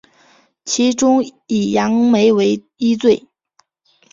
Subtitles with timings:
[0.65, 3.27] 其中以杨梅为一最。